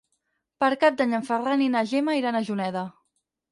[0.63, 2.87] Per Cap d'Any en Ferran i na Gemma iran a Juneda.